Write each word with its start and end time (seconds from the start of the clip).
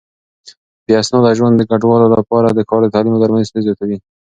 بې 0.85 0.93
اسناده 1.01 1.31
ژوند 1.37 1.55
د 1.57 1.61
کډوالو 1.69 2.07
لپاره 2.15 2.47
د 2.51 2.59
کار، 2.69 2.81
تعليم 2.93 3.13
او 3.15 3.21
درملنې 3.21 3.47
ستونزې 3.49 3.65
زياتوي. 3.67 3.97